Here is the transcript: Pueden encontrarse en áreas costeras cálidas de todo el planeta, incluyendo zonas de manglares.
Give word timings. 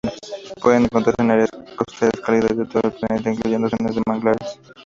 Pueden 0.63 0.85
encontrarse 0.85 1.21
en 1.21 1.29
áreas 1.29 1.51
costeras 1.77 2.19
cálidas 2.25 2.57
de 2.57 2.65
todo 2.65 2.81
el 2.85 2.91
planeta, 2.93 3.31
incluyendo 3.33 3.69
zonas 3.69 3.93
de 3.93 4.01
manglares. 4.07 4.59